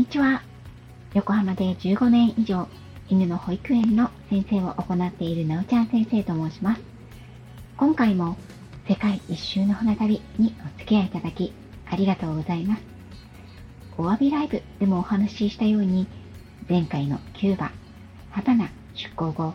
[0.00, 0.42] にちは。
[1.12, 2.68] 横浜で15年以上、
[3.10, 6.80] 犬の保育園の先生を行っているなおちゃん先生と申します。
[7.76, 8.38] 今回も
[8.88, 11.52] 世界一周の船旅にお付き合いいただき、
[11.84, 12.82] ありがとうございます。
[13.98, 16.06] お詫びライブでもお話ししたように、
[16.66, 17.70] 前回のキューバ、
[18.30, 19.52] ハバナ出港後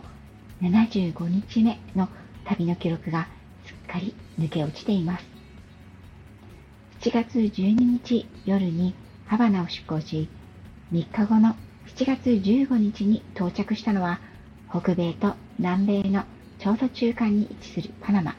[0.62, 2.08] 75日目の
[2.44, 3.26] 旅の記録が
[3.64, 5.26] すっかり抜け落ちています。
[7.00, 8.94] 7月12日夜に
[9.26, 10.28] ハバナを出港し、
[10.92, 14.20] 3日後の7月15日に到着したのは、
[14.70, 16.24] 北米と南米の
[16.60, 18.36] ちょうど中間に位置するパナマ。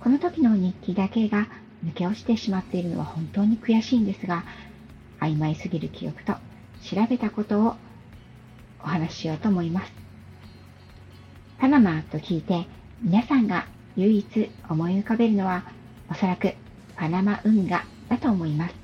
[0.00, 1.46] この時の日記だけが
[1.84, 4.44] 抜け落ちてしまっているのは本当に悔しいんですが、
[5.20, 6.32] 曖昧すぎる記憶と
[6.82, 7.76] 調べたことを
[8.82, 9.92] お話ししようと思います。
[11.58, 12.66] パナマと聞いて
[13.02, 15.64] 皆さんが唯一思い浮かべるのは
[16.10, 16.54] おそらく
[16.96, 18.81] パナマ運河だと思います。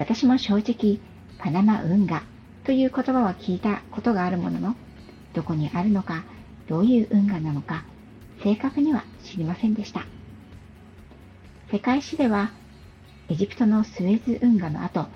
[0.00, 0.98] 私も正直
[1.38, 2.22] パナマ運河
[2.64, 4.74] という言葉は聞いたことがあるものの、
[5.34, 6.24] どこにあるのか、
[6.68, 7.84] どういう運河なのか、
[8.42, 10.06] 正確には知りませんでした。
[11.70, 12.50] 世界史では、
[13.28, 15.06] エジプトのスエズ運河の後、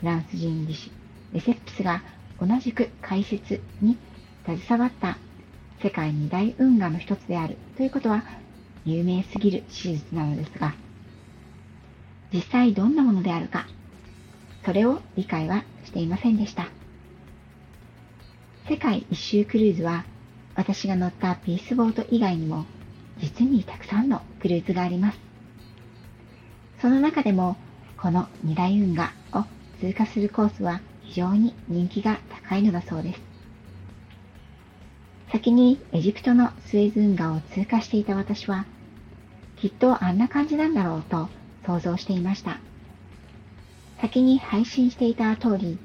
[0.00, 0.90] フランス人技師
[1.34, 2.02] レセプスが
[2.40, 3.98] 同じく解説に
[4.46, 5.18] 携わった
[5.82, 8.24] 世界二大運河の一つであるということは
[8.86, 10.74] 有名すぎる史実なのですが、
[12.32, 13.66] 実際どんなものであるか、
[14.64, 16.68] それを理解はしていませんでした。
[18.68, 20.04] 世界一周クルーズは
[20.54, 22.66] 私が乗ったピースボート以外にも
[23.18, 25.18] 実にたくさんのクルーズがあります。
[26.80, 27.56] その中でも
[27.96, 29.44] この二大運河を
[29.80, 33.20] 通過するコースは非常に人気が高いのだそうです。
[35.32, 38.66] 先にエジプトのスエズ運河を通過していた私は、
[39.56, 41.28] きっとあんな感じなんだろうと
[41.66, 42.58] 想像していました。
[44.00, 45.78] 先に配信していた通り、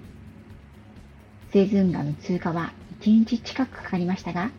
[1.52, 2.72] スエズ運河の通過は
[3.02, 4.52] 1日近くかかりましたが、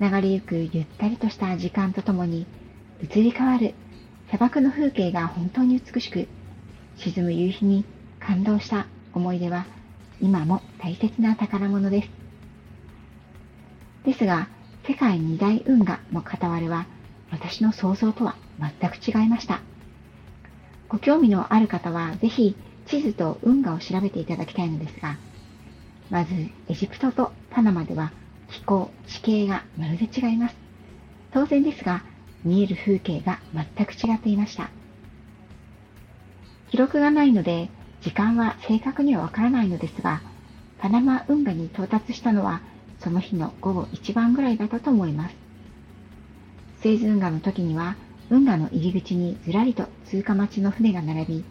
[0.00, 2.46] 流れゆくゆったりとした時間とともに
[3.02, 3.74] 移り変わる
[4.28, 6.26] 砂漠の風景が本当に美しく、
[6.96, 7.84] 沈む夕日に
[8.18, 9.66] 感動した思い出は
[10.22, 12.08] 今も大切な宝物です。
[14.06, 14.48] ですが、
[14.86, 16.86] 世界二大運河の片割れは
[17.30, 19.60] 私の想像とは全く違いました。
[20.88, 22.56] ご興味のある方はぜひ
[22.90, 25.16] 地図と運河を調べていただきたいのですが、
[26.10, 26.34] まず
[26.68, 28.12] エジプトとパナマでは
[28.50, 30.56] 気候、地形がまるで違います。
[31.32, 32.02] 当然ですが、
[32.44, 34.70] 見える風景が全く違っていました。
[36.70, 37.70] 記録がないので、
[38.02, 40.20] 時間は正確にはわからないのですが、
[40.78, 42.60] パナマ運河に到達したのは、
[42.98, 45.36] その日の午後1番ぐらいだったと思います。
[46.80, 47.94] スエズ運河の時には、
[48.30, 51.44] 運河の入り口にずらりと通過待ちの船が並び、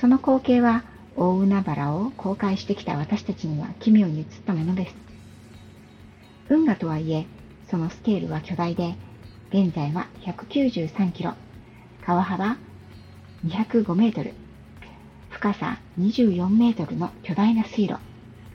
[0.00, 0.84] その光景は
[1.16, 4.94] 大海原を航海してきた私たちには奇妙に映ったものです。
[6.48, 7.26] 運河とはいえ、
[7.68, 8.94] そのスケールは巨大で、
[9.50, 11.34] 現在は193キロ、
[12.06, 12.56] 川幅
[13.44, 14.34] 205メートル、
[15.30, 17.96] 深さ24メートルの巨大な水路、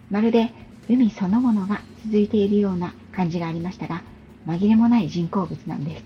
[0.10, 0.52] まるで
[0.90, 4.04] 海そのものが続いているような感じがありましたが、
[4.48, 6.04] 紛れもない人工物なんです。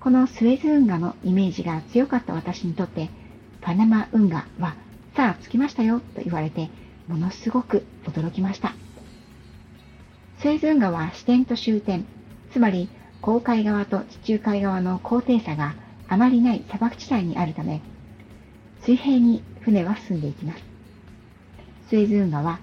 [0.00, 3.10] このスエズ運河のイメージが強かった私にとって、
[3.60, 4.76] パナマ運河は、
[5.14, 6.70] さあ着きましたよと言われて、
[7.08, 8.74] ものすごく驚きました。
[10.38, 12.06] スエズ運河は支点と終点、
[12.52, 12.88] つまり
[13.20, 15.74] 航海側と地中海側の高低差が
[16.08, 17.82] あまりない砂漠地帯にあるため、
[18.82, 20.62] 水平に船は進んでいきます。
[21.88, 22.60] スエズ運河は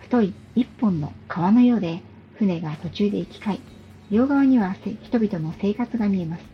[0.00, 2.02] 太い一本の川のようで、
[2.34, 3.60] 船が途中で行き交い、
[4.10, 6.44] 両側には人々の生活が見えます。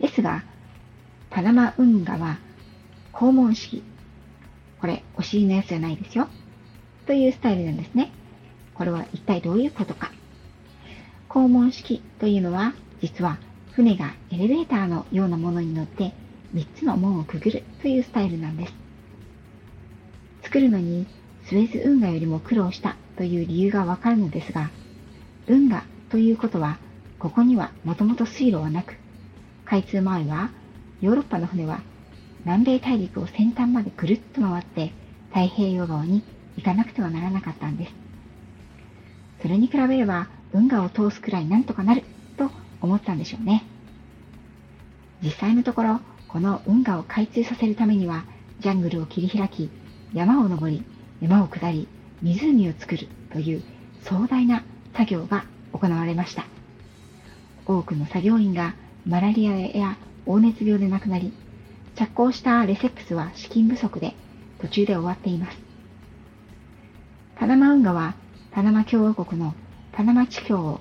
[0.00, 0.44] ですが、
[1.38, 2.40] パナマ運河は
[3.12, 3.84] 肛門式。
[4.80, 6.26] これ、お尻のやつじゃないですよ。
[7.06, 8.10] というスタイルなんですね。
[8.74, 10.10] これは一体どういうことか。
[11.28, 13.38] 肛門式というのは、実は
[13.70, 16.12] 船がエレベーターのようなものに乗って
[16.56, 18.74] 3つの門をくぐるというスタイルなんです。
[20.42, 21.06] 作るのに
[21.44, 24.72] スエズ運河よりも苦労したという理由がわかるのですが、
[25.46, 26.78] 運河ということは、
[27.20, 28.96] ここにはもともと水路はなく、
[29.66, 30.50] 開通前は
[31.00, 31.80] ヨーロッパの船は
[32.44, 34.92] 南米大陸を先端までぐるっと回って
[35.28, 36.22] 太平洋側に
[36.56, 37.92] 行かなくてはならなかったんです。
[39.42, 42.02] それに比べれば運河を通すくらいなんとかなる
[42.36, 42.50] と
[42.80, 43.64] 思ったんでしょうね。
[45.22, 48.24] 実際のところ、この運河を開通させるためには
[48.60, 49.70] ジャングルを切り開き、
[50.12, 50.84] 山を登り、
[51.20, 51.86] 山を下り、
[52.22, 53.62] 湖を作るという
[54.02, 56.44] 壮大な作業が行われました。
[57.66, 58.74] 多くの作業員が
[59.06, 59.96] マラリアや
[60.28, 61.32] 黄熱病で亡くなり、
[61.94, 64.14] 着工したレセップスは資金不足で
[64.60, 65.56] 途中で終わっています。
[67.36, 68.14] パナマ運河は
[68.50, 69.54] パナマ共和国の
[69.90, 70.80] パナマ地峡を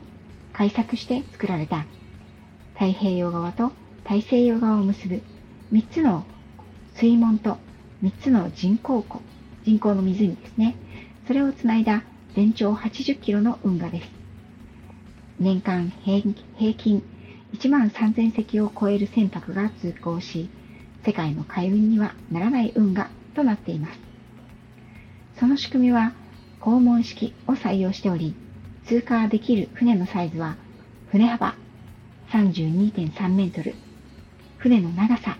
[0.51, 1.85] 開削して作られた
[2.73, 3.71] 太平洋側と
[4.03, 5.21] 大西洋側を結ぶ
[5.71, 6.25] 3つの
[6.95, 7.57] 水門と
[8.03, 9.21] 3つの人工湖、
[9.63, 10.75] 人工の湖ですね。
[11.25, 12.03] それをつないだ
[12.35, 14.09] 全長80キロの運河です。
[15.39, 16.21] 年間平
[16.73, 17.01] 均
[17.53, 20.49] 1万3000隻を超える船舶が通行し、
[21.05, 23.99] 世界の海運にはならない運河となっています。
[25.39, 26.13] その仕組みは
[26.59, 28.33] 肛門式を採用しており、
[28.85, 30.55] 通過できる船のサイズは、
[31.11, 31.55] 船幅
[32.29, 33.75] 32.3メートル、
[34.57, 35.37] 船の長さ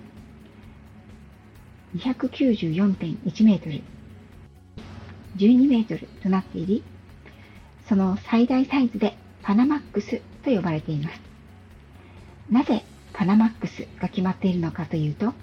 [1.96, 3.82] 294.1メートル、
[5.38, 6.84] 12メートルとなっていり、
[7.88, 11.27] その最大サイズでパナマックスと呼ばれています。
[12.50, 12.84] なぜ
[13.14, 15.34] パナマックスが決まっているのかというと、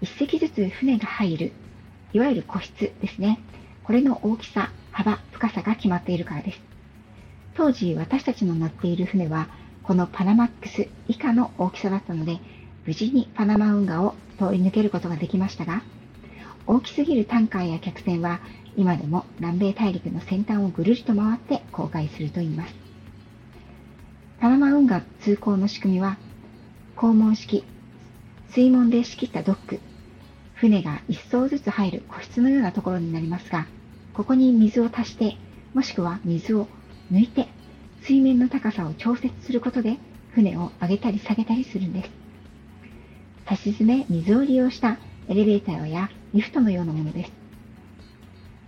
[0.00, 1.52] 一隻ずつ船が入る、
[2.12, 3.40] いわゆる個室ですね。
[3.84, 6.60] これの大きさ、幅、深さが決まっているからです。
[7.54, 9.48] 当時私たちの乗っている船は、
[9.82, 12.38] このパナマックス以下の大きさだったので、
[12.86, 15.82] 無事にパナマ運河を通り抜けることができましたが、
[16.66, 18.40] 大きすぎるタンカーや客船は
[18.76, 22.74] 今でも南米大陸の先端をぐるりと回って航海するといいます。
[24.40, 26.16] パナマ運河通行の仕組みは、
[27.00, 27.64] 肛門式、
[28.50, 29.80] 水門で仕切ったドック、
[30.52, 33.66] 船が一層ずつ入る個室のようなところになりますが、
[34.12, 35.38] ここに水を足して、
[35.72, 36.66] もしくは水を
[37.10, 37.48] 抜いて、
[38.02, 39.96] 水面の高さを調節することで、
[40.32, 42.10] 船を上げたり下げたりするんです。
[43.48, 44.98] 差し詰め、水を利用した
[45.28, 47.32] エレベーターやリフトのようなものです。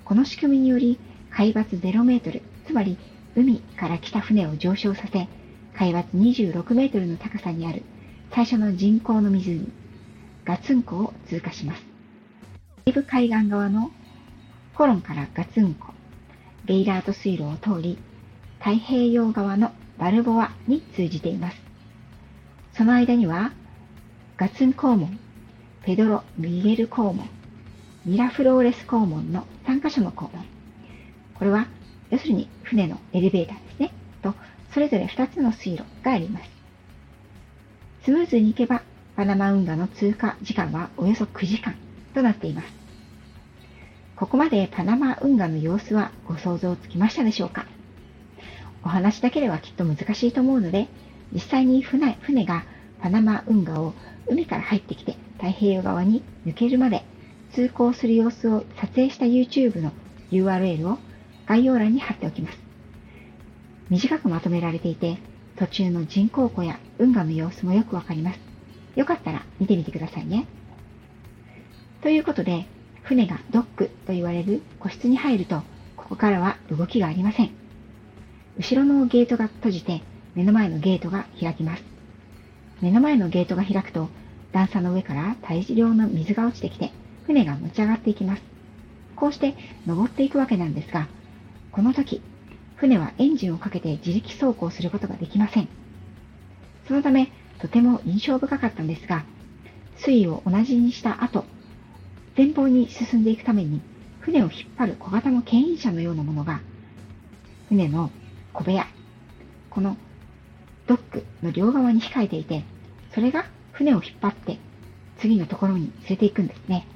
[0.07, 0.99] この仕組みにより、
[1.29, 2.97] 海抜0メートル、つまり
[3.37, 5.29] 海から来た船を上昇させ、
[5.75, 7.83] 海抜26メートルの高さにある
[8.35, 9.71] 最初の人工の湖、
[10.47, 11.83] ガツン湖を通過します。
[12.87, 13.91] 西部海岸側の
[14.75, 15.93] コロンからガツン湖、
[16.65, 17.99] ベイラート水路を通り、
[18.59, 21.61] 太平洋側のバルボアに通じています。
[22.73, 23.53] その間には、
[24.39, 25.19] ガツン肛門、
[25.85, 27.29] ペドロ・ミゲル肛門、
[28.07, 30.47] ミラフローレス肛門の3カ所の肛門。
[31.35, 31.67] これは、
[32.09, 33.93] 要するに船のエレベーターですね。
[34.23, 34.35] と、
[34.73, 36.62] それぞれ2つの水路があります。
[38.05, 38.83] スムーズに行けば、
[39.15, 41.75] パナマ運河の通過時間はおよそ9時間
[42.15, 42.69] となっています。
[44.17, 47.67] ここまでパナマ運河の様子はご想像つきましたでしょうか？
[48.85, 50.89] お話だけではきっと難しいと思うので、
[51.33, 52.65] 実際に船船が
[53.01, 53.95] パナマ運河を
[54.27, 57.05] 海から入ってきて太平洋側に抜けるまで
[57.53, 59.93] 通行する様子を撮影した YouTube の
[60.31, 60.99] URL を
[61.47, 62.59] 概要欄に貼っておきます。
[63.91, 65.19] 短くまとめられていて、
[65.63, 68.41] 途中の人工湖や運河の様子もよくわかります。
[68.97, 70.49] よかったら見てみてくださいね。
[72.03, 72.67] ということで、
[73.03, 75.63] 船がドックと言われる個室に入ると、
[75.97, 77.53] ここからは動きがありません。
[78.59, 80.03] 後ろのゲートが閉じて、
[80.35, 81.85] 目の前のゲートが開きます。
[82.81, 84.09] 目の前のゲートが開くと、
[84.51, 86.91] 段差の上から大量の水が落ちてきて、
[87.27, 88.43] 船が持ち上がっていきます。
[89.15, 89.55] こうして
[89.87, 91.07] 登っていくわけなんですが、
[91.71, 92.21] この時、
[92.83, 95.69] 船はエンジンをかけて自力走行することができません。
[96.89, 97.31] そのため、
[97.61, 99.25] とても印象深かったんですが、
[99.99, 101.45] 水位を同じにした後、
[102.37, 103.81] 前方に進んでいくために、
[104.19, 106.61] 船を引っ張る小型の牽引車のようなものが、
[107.69, 108.11] 船の
[108.53, 108.89] 小部屋、
[109.71, 109.97] この
[110.89, 112.65] ドックの両側に控えていて、
[113.15, 114.59] それが船を引っ張って
[115.19, 116.89] 次のところに連れて行くんですね。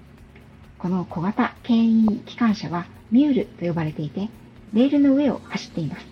[0.78, 4.28] この小型牽引機関車はミュールと呼ばれていて、
[4.76, 6.06] レールの上を走っています。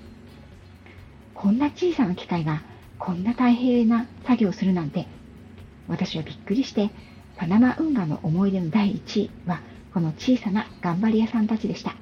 [1.34, 2.62] こんな小さな機械が
[2.98, 5.06] こんな大変な作業をするなんて、
[5.86, 6.88] 私はびっくりして、
[7.36, 9.60] パナマ運河の思い出の第1位は、
[9.92, 11.94] この小さな頑張り屋さんたちでした。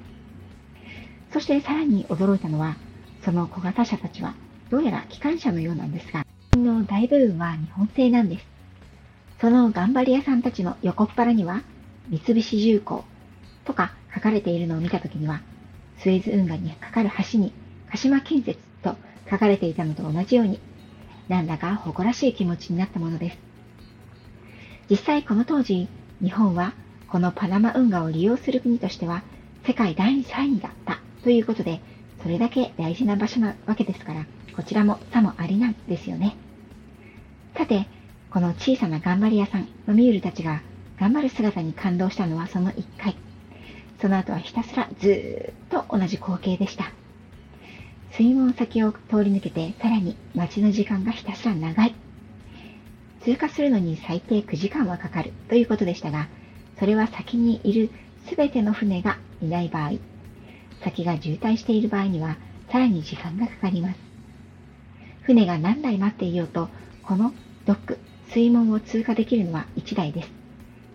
[1.33, 2.77] そしてさらに驚いたのは、
[3.25, 4.33] その小型車たちは、
[4.71, 8.45] どうやら機関車のようなんですが、の大部分は日本製なんです。
[9.41, 11.61] その頑張り屋さんたちの横っ腹には、
[12.07, 13.03] 三菱重工
[13.65, 15.41] とか書かれているのを見たときには、
[16.03, 17.53] スエズ運河にかかる橋に
[17.89, 18.97] 鹿島建設と
[19.31, 20.59] 書かれていたのと同じように、
[21.29, 23.37] なんだか誇らしい気持ちになったものです。
[24.89, 25.87] 実際この当時、
[26.21, 26.73] 日本は
[27.07, 29.23] このパナマ運河を利用する国としては
[29.65, 31.79] 世界第3位だったということで、
[32.21, 34.25] それだけ大事な場所なわけですから、
[34.57, 36.35] こちらもさもありなんですよね。
[37.55, 37.87] さて、
[38.29, 40.63] この小さな頑張り屋さんのミュールたちが
[40.99, 43.15] 頑張る姿に感動したのはその1回。
[44.03, 46.91] その後はひたすらずーっと同じ光景でした。
[48.11, 51.95] 水門先を通り抜けて、さらに待ちの時間がひたすら長い。
[53.21, 56.27] 通過するのに最低9時間はかかるということでしたが、
[56.79, 57.91] それは先にいる
[58.27, 59.93] すべての船がいない場合、
[60.83, 62.35] 先が渋滞している場合には
[62.73, 63.99] さらに時間がかかります。
[65.21, 66.67] 船が何台待っていようと、
[67.03, 67.31] この
[67.65, 67.99] ドック、
[68.31, 70.29] 水門を通過できるのは1台です。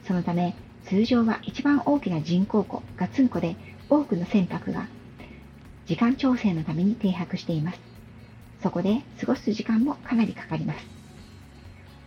[0.06, 0.54] そのため、
[0.88, 3.56] 通常は一番大きな人工湖、ガツン湖で
[3.90, 4.88] 多くの船舶が
[5.86, 7.80] 時間調整のために停泊しています。
[8.62, 10.86] そこで過ごす時間もかなりかかります。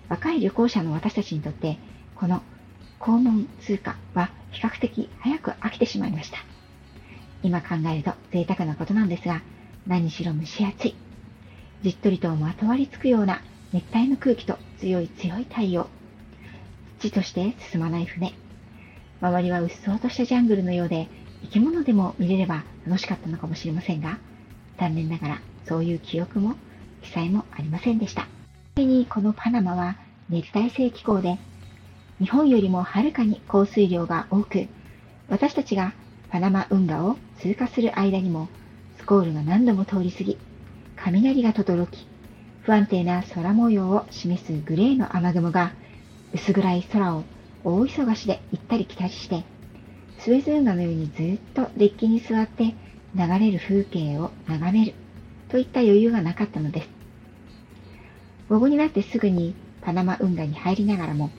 [0.10, 1.78] 若い旅行者の私たちにとって、
[2.16, 2.42] この
[3.00, 6.40] 肛門通過は比較的早く飽きてしまいました。
[7.44, 9.44] 今考えると贅沢なことなんですが、
[9.86, 10.96] 何しろ蒸し暑い。
[11.84, 13.42] じっとりとまとわりつくような
[13.74, 15.88] 熱帯の空気と強い強い太陽。
[16.98, 18.34] 土として進まない船。
[19.22, 21.08] 周りはうっそうとしたジャングルのようで、
[21.44, 24.18] 生き物でも見れれば楽しかったのかもしれませんが、
[24.80, 26.56] 残念ながらそういう記憶も
[27.04, 28.24] 記載もありませんでした。
[28.24, 28.30] ちな
[28.78, 29.98] みにこのパナマは
[30.30, 31.38] 熱帯性気候で、
[32.20, 34.68] 日本よりもはるかに降水量が多く、
[35.30, 35.94] 私たちが
[36.30, 38.50] パナマ運河を通過する間にも、
[38.98, 40.38] スコールが何度も通り過ぎ、
[40.96, 42.08] 雷が轟き、
[42.64, 45.74] 不安定な空模様を示すグレーの雨雲が
[46.34, 47.24] 薄暗い空を
[47.64, 49.44] 大忙しで行ったり来たりして、
[50.20, 52.76] スエズ運河のようにずっとデッキに座って
[53.16, 54.94] 流れる風景を眺める
[55.50, 56.90] といった余裕がなかったのです。
[58.50, 61.30] 午後になってすぐにパナマ運河に入りながらも、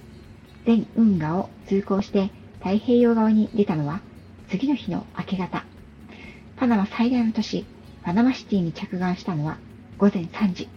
[0.64, 4.00] 全運河を通行して太平洋側に出たのは
[4.48, 5.64] 次の日の明け方。
[6.56, 7.64] パナマ最大の都市、
[8.02, 9.58] パナマシティに着岸したのは
[9.98, 10.68] 午前3時。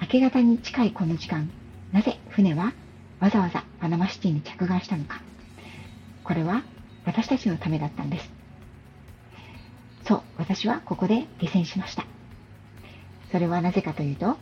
[0.00, 1.50] 明け方に近いこの時間、
[1.92, 2.72] なぜ船は
[3.20, 5.22] わざわざパナマシティに着岸したのか。
[6.24, 6.62] これは
[7.04, 8.30] 私たちのためだったんです。
[10.04, 12.04] そう、私はここで下船しました。
[13.32, 14.36] それはなぜかというと、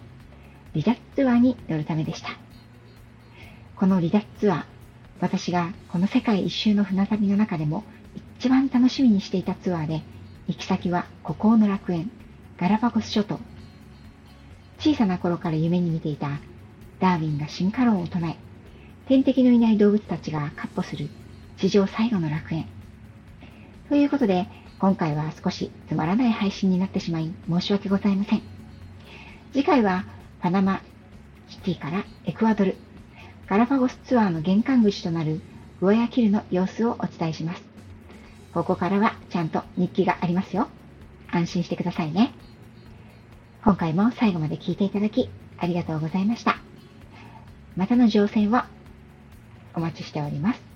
[0.72, 2.30] 離脱ツアーに乗るためでした。
[3.76, 4.64] この離脱ツアー、
[5.20, 7.84] 私がこの世界一周の船旅の中でも
[8.38, 10.02] 一番楽しみにしていたツアーで、
[10.48, 12.10] 行き先は孤高の楽園、
[12.58, 13.40] ガラパゴス諸島。
[14.78, 16.40] 小さな頃から夢に見ていた
[17.00, 18.36] ダーウィンが進化論を唱え、
[19.06, 21.10] 天敵のいない動物たちが闊歩する
[21.58, 22.66] 地上最後の楽園。
[23.90, 24.46] ということで、
[24.78, 28.42] 今回は少しつまらない配信になってしまい申し訳ございません。
[29.52, 30.06] 次回は
[30.40, 30.80] パナマ
[31.48, 32.76] シティからエクアドル、
[33.46, 35.42] ガラパゴスツアーの玄関口となる
[35.80, 37.62] グアヤキルの様子をお伝えします。
[38.54, 40.68] ここからはちゃんと日記がありますよ。
[41.30, 42.32] 安心してくださいね。
[43.64, 46.56] 今回も最後まで聞いていただきありがとうございました。
[47.76, 48.62] またの乗船を
[49.74, 50.73] お待ちしております。